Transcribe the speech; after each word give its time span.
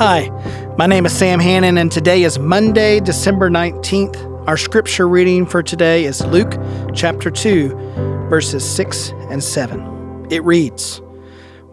Hi, 0.00 0.30
my 0.78 0.86
name 0.86 1.04
is 1.04 1.12
Sam 1.12 1.38
Hannon, 1.38 1.76
and 1.76 1.92
today 1.92 2.22
is 2.22 2.38
Monday, 2.38 3.00
December 3.00 3.50
19th. 3.50 4.48
Our 4.48 4.56
scripture 4.56 5.06
reading 5.06 5.44
for 5.44 5.62
today 5.62 6.06
is 6.06 6.24
Luke 6.24 6.54
chapter 6.94 7.30
2, 7.30 7.68
verses 8.30 8.66
6 8.66 9.10
and 9.28 9.44
7. 9.44 10.28
It 10.30 10.42
reads 10.42 11.02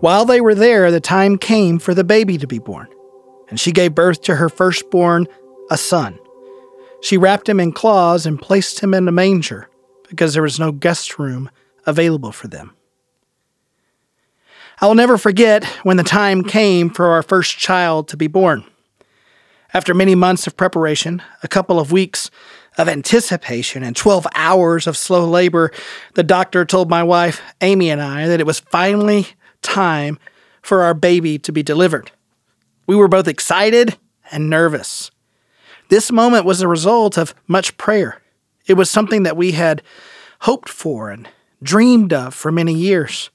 While 0.01 0.25
they 0.25 0.41
were 0.41 0.55
there, 0.55 0.91
the 0.91 0.99
time 0.99 1.37
came 1.37 1.79
for 1.79 1.93
the 1.93 2.03
baby 2.03 2.37
to 2.37 2.45
be 2.45 2.59
born, 2.59 2.89
and 3.47 3.57
she 3.57 3.71
gave 3.71 3.95
birth 3.95 4.21
to 4.23 4.35
her 4.35 4.49
firstborn, 4.49 5.27
a 5.71 5.77
son. 5.77 6.19
She 6.99 7.15
wrapped 7.15 7.47
him 7.47 7.61
in 7.61 7.71
cloths 7.71 8.25
and 8.25 8.37
placed 8.37 8.81
him 8.81 8.93
in 8.93 9.07
a 9.07 9.11
manger, 9.13 9.69
because 10.09 10.33
there 10.33 10.43
was 10.43 10.59
no 10.59 10.73
guest 10.73 11.17
room 11.17 11.49
available 11.85 12.33
for 12.33 12.49
them. 12.49 12.76
I 14.79 14.85
will 14.85 14.95
never 14.95 15.17
forget 15.17 15.63
when 15.83 15.97
the 15.97 16.03
time 16.03 16.43
came 16.43 16.91
for 16.91 17.07
our 17.07 17.23
first 17.23 17.57
child 17.57 18.07
to 18.09 18.17
be 18.17 18.27
born. 18.27 18.63
After 19.73 19.95
many 19.95 20.13
months 20.13 20.45
of 20.45 20.55
preparation, 20.55 21.21
a 21.41 21.47
couple 21.47 21.79
of 21.79 21.91
weeks 21.91 22.29
of 22.77 22.87
anticipation, 22.87 23.81
and 23.81 23.95
12 23.95 24.27
hours 24.35 24.85
of 24.85 24.95
slow 24.95 25.27
labor, 25.27 25.71
the 26.13 26.21
doctor 26.21 26.63
told 26.63 26.91
my 26.91 27.01
wife, 27.01 27.41
Amy, 27.59 27.89
and 27.89 27.99
I 27.99 28.27
that 28.27 28.39
it 28.39 28.45
was 28.45 28.59
finally 28.59 29.27
time 29.63 30.19
for 30.61 30.83
our 30.83 30.93
baby 30.93 31.39
to 31.39 31.51
be 31.51 31.63
delivered. 31.63 32.11
We 32.85 32.95
were 32.95 33.07
both 33.07 33.27
excited 33.27 33.97
and 34.31 34.47
nervous. 34.47 35.09
This 35.89 36.11
moment 36.11 36.45
was 36.45 36.61
a 36.61 36.67
result 36.67 37.17
of 37.17 37.33
much 37.47 37.77
prayer. 37.77 38.21
It 38.67 38.73
was 38.73 38.91
something 38.91 39.23
that 39.23 39.37
we 39.37 39.53
had 39.53 39.81
hoped 40.41 40.69
for 40.69 41.09
and 41.09 41.27
dreamed 41.63 42.13
of 42.13 42.35
for 42.35 42.51
many 42.51 42.73
years. 42.73 43.31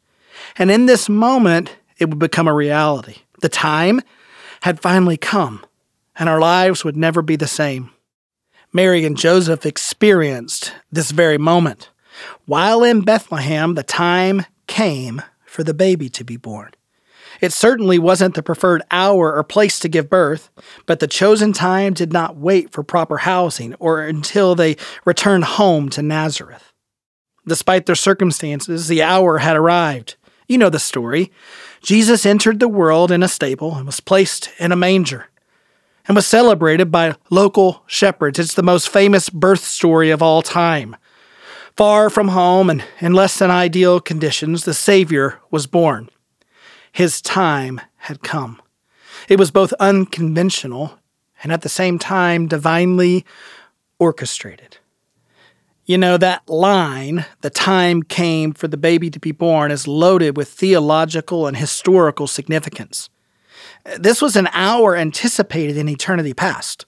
And 0.57 0.71
in 0.71 0.87
this 0.87 1.09
moment, 1.09 1.77
it 1.99 2.09
would 2.09 2.19
become 2.19 2.49
a 2.49 2.55
reality. 2.55 3.17
The 3.41 3.49
time 3.49 4.01
had 4.63 4.81
finally 4.81 5.17
come, 5.17 5.65
and 6.17 6.29
our 6.29 6.41
lives 6.41 6.85
would 6.85 6.97
never 6.97 7.23
be 7.23 7.37
the 7.37 7.47
same. 7.47 7.91
Mary 8.73 9.05
and 9.05 9.17
Joseph 9.17 9.67
experienced 9.67 10.73
this 10.91 11.11
very 11.11 11.39
moment. 11.39 11.91
While 12.47 12.83
in 12.83 13.03
Bethlehem, 13.03 13.75
the 13.75 13.83
time 13.83 14.47
came 14.67 15.23
for 15.45 15.63
the 15.63 15.75
baby 15.75 16.09
to 16.11 16.25
be 16.25 16.37
born. 16.37 16.73
It 17.41 17.53
certainly 17.53 17.99
wasn't 17.99 18.35
the 18.35 18.43
preferred 18.43 18.83
hour 18.91 19.35
or 19.35 19.43
place 19.43 19.79
to 19.81 19.89
give 19.89 20.09
birth, 20.09 20.49
but 20.87 21.01
the 21.01 21.09
chosen 21.09 21.53
time 21.53 21.93
did 21.93 22.13
not 22.13 22.37
wait 22.37 22.71
for 22.71 22.85
proper 22.85 23.19
housing 23.19 23.75
or 23.75 24.03
until 24.03 24.55
they 24.55 24.77
returned 25.05 25.45
home 25.45 25.89
to 25.91 26.03
Nazareth. 26.03 26.73
Despite 27.47 27.87
their 27.87 27.97
circumstances, 27.97 28.87
the 28.87 29.03
hour 29.03 29.39
had 29.39 29.57
arrived. 29.57 30.17
You 30.53 30.59
know 30.59 30.69
the 30.69 30.79
story. 30.79 31.33
Jesus 31.83 32.27
entered 32.27 32.61
the 32.61 32.69
world 32.69 33.11
in 33.11 33.23
a 33.23 33.29
stable 33.29 33.75
and 33.75 33.87
was 33.87 34.01
placed 34.01 34.51
in 34.59 34.71
a 34.71 34.77
manger 34.77 35.31
and 36.07 36.15
was 36.15 36.27
celebrated 36.27 36.91
by 36.91 37.15
local 37.31 37.83
shepherds. 37.87 38.39
It's 38.39 38.53
the 38.53 38.63
most 38.63 38.91
famous 38.91 39.31
birth 39.31 39.65
story 39.65 40.11
of 40.11 40.21
all 40.21 40.43
time. 40.43 40.95
Far 41.75 42.11
from 42.11 42.29
home 42.29 42.69
and 42.69 42.85
in 43.01 43.15
less 43.15 43.39
than 43.39 43.51
ideal 43.51 43.99
conditions, 43.99 44.65
the 44.65 44.75
Savior 44.75 45.41
was 45.51 45.67
born. 45.67 46.11
His 46.93 47.23
time 47.23 47.81
had 47.97 48.23
come. 48.23 48.61
It 49.31 49.39
was 49.39 49.51
both 49.51 49.73
unconventional 49.81 50.99
and 51.43 51.51
at 51.51 51.63
the 51.63 51.71
same 51.71 51.99
time 51.99 52.47
divinely 52.47 53.25
orchestrated. 53.99 54.77
You 55.85 55.99
know, 55.99 56.17
that 56.17 56.49
line, 56.49 57.27
the 57.41 57.51
time 57.51 58.05
came 58.05 58.53
for 58.53 58.69
the 58.69 58.77
baby 58.77 59.11
to 59.11 59.19
be 59.19 59.33
born, 59.33 59.73
is 59.73 59.89
loaded 59.89 60.37
with 60.37 60.49
theological 60.49 61.49
and 61.49 61.57
historical 61.57 62.29
significance. 62.29 63.11
This 63.99 64.23
was 64.23 64.37
an 64.37 64.49
hour 64.53 64.97
anticipated 64.97 65.77
in 65.77 65.89
eternity 65.89 66.35
past, 66.35 66.87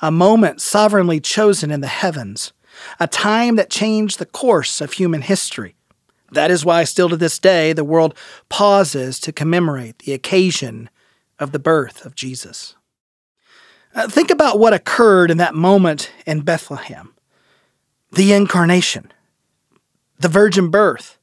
a 0.00 0.10
moment 0.10 0.62
sovereignly 0.62 1.20
chosen 1.20 1.70
in 1.70 1.82
the 1.82 1.88
heavens, 1.88 2.54
a 2.98 3.06
time 3.06 3.56
that 3.56 3.68
changed 3.68 4.18
the 4.18 4.24
course 4.24 4.80
of 4.80 4.94
human 4.94 5.20
history. 5.20 5.74
That 6.30 6.50
is 6.50 6.64
why, 6.64 6.84
still 6.84 7.10
to 7.10 7.18
this 7.18 7.38
day, 7.38 7.74
the 7.74 7.84
world 7.84 8.16
pauses 8.48 9.20
to 9.20 9.32
commemorate 9.32 9.98
the 9.98 10.14
occasion 10.14 10.88
of 11.38 11.52
the 11.52 11.58
birth 11.58 12.06
of 12.06 12.14
Jesus. 12.14 12.76
Uh, 13.94 14.08
think 14.08 14.30
about 14.30 14.58
what 14.58 14.72
occurred 14.72 15.30
in 15.30 15.36
that 15.36 15.54
moment 15.54 16.10
in 16.24 16.40
Bethlehem 16.40 17.12
the 18.12 18.32
incarnation, 18.32 19.10
the 20.18 20.28
virgin 20.28 20.68
birth, 20.68 21.18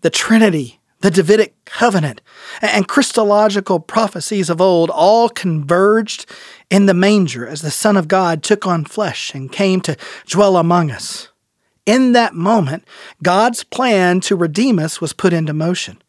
the 0.00 0.10
Trinity, 0.10 0.80
the 1.00 1.10
Davidic 1.10 1.54
covenant, 1.64 2.20
and 2.62 2.86
Christological 2.86 3.80
prophecies 3.80 4.50
of 4.50 4.60
old 4.60 4.90
all 4.90 5.28
converged 5.28 6.26
in 6.70 6.86
the 6.86 6.94
manger 6.94 7.46
as 7.46 7.62
the 7.62 7.70
Son 7.70 7.96
of 7.96 8.08
God 8.08 8.42
took 8.42 8.66
on 8.66 8.84
flesh 8.84 9.34
and 9.34 9.50
came 9.50 9.80
to 9.82 9.96
dwell 10.26 10.56
among 10.56 10.90
us. 10.90 11.28
In 11.86 12.12
that 12.12 12.34
moment, 12.34 12.86
God's 13.22 13.64
plan 13.64 14.20
to 14.20 14.36
redeem 14.36 14.78
us 14.78 15.00
was 15.00 15.12
put 15.12 15.32
into 15.32 15.52
motion. 15.52 16.00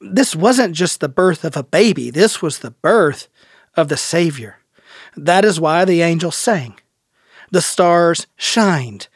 This 0.00 0.36
wasn't 0.36 0.74
just 0.74 1.00
the 1.00 1.08
birth 1.08 1.44
of 1.44 1.56
a 1.56 1.64
baby, 1.64 2.10
this 2.10 2.42
was 2.42 2.58
the 2.58 2.70
birth 2.70 3.28
of 3.74 3.88
the 3.88 3.96
Savior. 3.96 4.58
That 5.16 5.44
is 5.44 5.58
why 5.58 5.84
the 5.84 6.02
angel 6.02 6.30
sang. 6.30 6.78
The 7.50 7.62
stars 7.62 8.26
shined, 8.36 9.08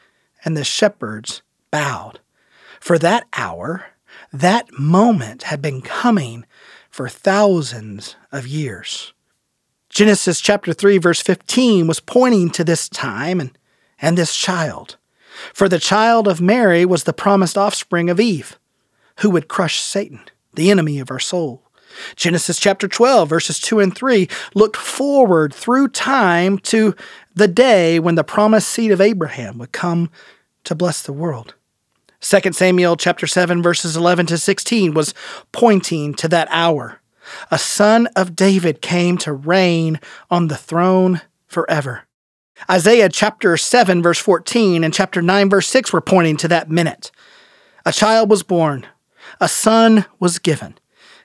and 0.43 0.55
the 0.55 0.63
shepherds 0.63 1.41
bowed. 1.69 2.19
For 2.79 2.97
that 2.99 3.27
hour, 3.33 3.87
that 4.33 4.71
moment 4.77 5.43
had 5.43 5.61
been 5.61 5.81
coming 5.81 6.45
for 6.89 7.07
thousands 7.07 8.15
of 8.31 8.47
years. 8.47 9.13
Genesis 9.89 10.39
chapter 10.39 10.73
3 10.73 10.97
verse 10.97 11.21
15 11.21 11.87
was 11.87 11.99
pointing 11.99 12.49
to 12.51 12.63
this 12.63 12.87
time 12.87 13.39
and, 13.39 13.57
and 14.01 14.17
this 14.17 14.35
child. 14.35 14.97
For 15.53 15.67
the 15.67 15.79
child 15.79 16.27
of 16.27 16.41
Mary 16.41 16.85
was 16.85 17.03
the 17.03 17.13
promised 17.13 17.57
offspring 17.57 18.09
of 18.09 18.19
Eve, 18.19 18.59
who 19.19 19.29
would 19.29 19.47
crush 19.47 19.79
Satan, 19.79 20.21
the 20.53 20.71
enemy 20.71 20.99
of 20.99 21.11
our 21.11 21.19
soul. 21.19 21.63
Genesis 22.15 22.59
chapter 22.59 22.87
12, 22.87 23.29
verses 23.29 23.59
2 23.59 23.79
and 23.79 23.95
3 23.95 24.27
looked 24.53 24.77
forward 24.77 25.53
through 25.53 25.87
time 25.89 26.57
to 26.59 26.95
the 27.33 27.47
day 27.47 27.99
when 27.99 28.15
the 28.15 28.23
promised 28.23 28.69
seed 28.69 28.91
of 28.91 29.01
Abraham 29.01 29.57
would 29.57 29.71
come 29.71 30.09
to 30.63 30.75
bless 30.75 31.01
the 31.01 31.13
world. 31.13 31.55
2 32.21 32.53
Samuel 32.53 32.95
chapter 32.95 33.25
7 33.25 33.63
verses 33.63 33.97
11 33.97 34.27
to 34.27 34.37
16 34.37 34.93
was 34.93 35.13
pointing 35.51 36.13
to 36.13 36.27
that 36.27 36.47
hour. 36.51 37.01
A 37.49 37.57
son 37.57 38.07
of 38.15 38.35
David 38.35 38.81
came 38.81 39.17
to 39.19 39.33
reign 39.33 39.99
on 40.29 40.47
the 40.47 40.57
throne 40.57 41.21
forever. 41.47 42.03
Isaiah 42.69 43.09
chapter 43.09 43.57
7 43.57 44.03
verse 44.03 44.19
14 44.19 44.83
and 44.83 44.93
chapter 44.93 45.21
9 45.21 45.49
verse 45.49 45.67
6 45.67 45.91
were 45.91 46.01
pointing 46.01 46.37
to 46.37 46.47
that 46.47 46.69
minute. 46.69 47.11
A 47.85 47.91
child 47.91 48.29
was 48.29 48.43
born, 48.43 48.85
a 49.39 49.47
son 49.47 50.05
was 50.19 50.37
given. 50.37 50.75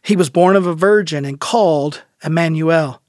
He 0.06 0.14
was 0.14 0.30
born 0.30 0.54
of 0.54 0.68
a 0.68 0.74
virgin 0.74 1.24
and 1.24 1.40
called 1.40 2.04
Emmanuel. 2.22 3.02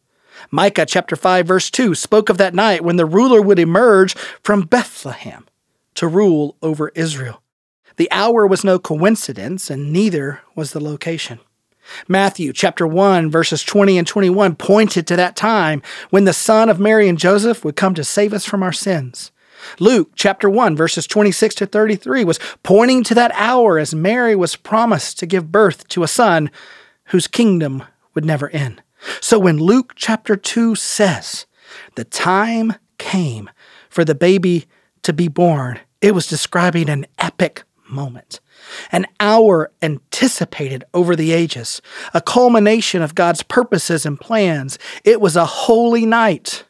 Micah 0.50 0.88
chapter 0.88 1.16
5 1.16 1.46
verse 1.46 1.70
2 1.70 1.94
spoke 1.94 2.28
of 2.28 2.40
that 2.40 2.56
night 2.56 2.84
when 2.84 2.96
the 2.96 3.06
ruler 3.06 3.40
would 3.40 3.60
emerge 3.60 4.16
from 4.42 4.64
Bethlehem 4.64 5.46
to 5.94 6.08
rule 6.08 6.56
over 6.64 6.90
Israel. 6.96 7.44
The 7.98 8.12
hour 8.12 8.48
was 8.48 8.64
no 8.64 8.80
coincidence, 8.80 9.70
and 9.70 9.94
neither 9.94 10.42
was 10.56 10.72
the 10.72 10.84
location. 10.84 11.40
Matthew 12.08 12.52
chapter 12.52 12.88
1 12.88 13.30
verses 13.30 13.64
20 13.64 14.00
and 14.00 14.08
21 14.08 14.56
pointed 14.56 15.06
to 15.06 15.16
that 15.18 15.36
time 15.36 15.84
when 16.10 16.26
the 16.26 16.34
son 16.34 16.68
of 16.68 16.80
Mary 16.80 17.08
and 17.08 17.20
Joseph 17.20 17.64
would 17.64 17.76
come 17.76 17.94
to 17.94 18.04
save 18.04 18.34
us 18.34 18.46
from 18.46 18.64
our 18.64 18.74
sins. 18.74 19.32
Luke 19.80 20.14
chapter 20.16 20.50
1 20.50 20.76
verses 20.76 21.06
26 21.06 21.54
to 21.56 21.68
33 21.68 22.24
was 22.24 22.40
pointing 22.64 23.04
to 23.04 23.14
that 23.14 23.32
hour 23.36 23.78
as 23.78 23.94
Mary 23.94 24.36
was 24.36 24.56
promised 24.56 25.20
to 25.20 25.28
give 25.28 25.52
birth 25.52 25.88
to 25.90 26.02
a 26.02 26.08
son 26.08 26.50
whose 27.08 27.28
kingdom 27.28 27.84
would 28.14 28.26
never 28.26 28.50
end. 28.50 28.82
So 29.22 29.40
when 29.40 29.58
Luke 29.58 29.94
chapter 29.96 30.36
2 30.36 30.76
says, 30.76 31.46
the 31.96 32.04
time 32.04 32.74
came 32.98 33.50
for 33.90 34.04
the 34.04 34.16
baby 34.16 34.66
to 35.04 35.14
be 35.14 35.28
born, 35.28 35.80
it 36.02 36.14
was 36.14 36.28
describing 36.28 36.90
an 36.90 37.06
epic 37.18 37.64
moment, 37.90 38.40
an 38.92 39.06
hour 39.20 39.72
anticipated 39.82 40.84
over 40.94 41.16
the 41.16 41.32
ages, 41.32 41.82
a 42.14 42.22
culmination 42.22 43.02
of 43.02 43.16
God's 43.16 43.44
purposes 43.44 44.06
and 44.06 44.20
plans. 44.20 44.78
It 45.04 45.22
was 45.22 45.36
a 45.36 45.46
holy 45.46 46.06
night, 46.06 46.66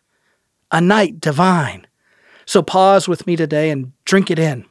a 0.71 0.81
night 0.81 1.19
divine. 1.19 1.87
So 2.45 2.61
pause 2.61 3.07
with 3.07 3.27
me 3.27 3.35
today 3.35 3.69
and 3.69 3.91
drink 4.05 4.31
it 4.31 4.39
in. 4.39 4.65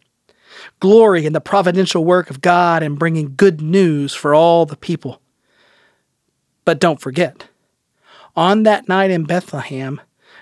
Glory 0.81 1.27
in 1.27 1.33
the 1.33 1.41
providential 1.41 2.05
work 2.05 2.31
of 2.31 2.41
God 2.41 2.83
in 2.83 2.95
bringing 2.95 3.35
good 3.37 3.61
news 3.61 4.15
for 4.15 4.35
all 4.35 4.67
the 4.67 4.77
people. 4.77 5.21
But 6.67 6.81
don't 6.81 7.01
forget, 7.01 7.49
on 8.35 8.65
that 8.65 8.89
night 8.89 9.11
in 9.11 9.25
Bethlehem, 9.25 10.01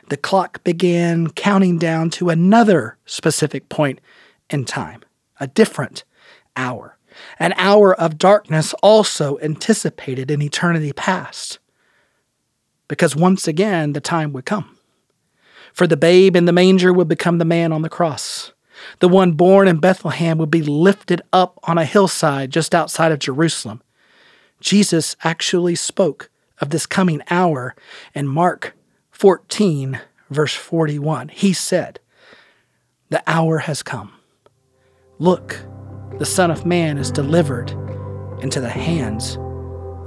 the 0.09 0.17
clock 0.17 0.65
began 0.65 1.29
counting 1.31 1.79
down 1.79 2.11
to 2.11 2.31
another 2.31 2.97
specific 3.06 3.69
point 3.69 4.00
in 4.50 4.65
time, 4.65 5.03
a 5.38 5.47
different 5.47 6.03
hour, 6.56 6.99
an 7.38 7.53
hour 7.56 7.94
of 7.94 8.19
darkness 8.19 8.75
also 8.82 9.38
anticipated 9.41 10.31
in 10.31 10.43
eternity 10.43 10.93
past. 10.93 11.61
because 12.88 13.17
once 13.17 13.49
again 13.49 13.93
the 13.93 14.00
time 14.00 14.32
would 14.32 14.44
come. 14.44 14.76
For 15.73 15.87
the 15.87 15.97
babe 15.97 16.37
in 16.37 16.44
the 16.44 16.53
manger 16.53 16.93
would 16.93 17.09
become 17.09 17.38
the 17.38 17.44
man 17.44 17.73
on 17.73 17.82
the 17.82 17.88
cross. 17.88 18.53
The 19.00 19.09
one 19.09 19.32
born 19.32 19.69
in 19.69 19.79
Bethlehem 19.79 20.38
would 20.38 20.50
be 20.50 20.62
lifted 20.62 21.23
up 21.32 21.59
on 21.65 21.79
a 21.79 21.85
hillside 21.85 22.50
just 22.50 22.75
outside 22.75 23.12
of 23.12 23.19
Jerusalem. 23.19 23.82
Jesus 24.64 25.14
actually 25.22 25.75
spoke 25.75 26.31
of 26.58 26.70
this 26.70 26.87
coming 26.87 27.20
hour 27.28 27.76
in 28.14 28.26
Mark 28.26 28.75
14, 29.11 30.00
verse 30.31 30.55
41. 30.55 31.28
He 31.28 31.52
said, 31.52 32.00
The 33.11 33.22
hour 33.26 33.58
has 33.58 33.82
come. 33.82 34.14
Look, 35.19 35.61
the 36.19 36.25
Son 36.25 36.50
of 36.50 36.64
Man 36.64 36.96
is 36.96 37.11
delivered 37.11 37.72
into 38.40 38.58
the 38.58 38.70
hands 38.70 39.37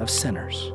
of 0.01 0.09
sinners. 0.09 0.71